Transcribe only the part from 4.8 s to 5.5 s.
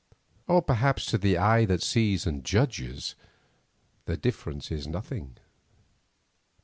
nothing.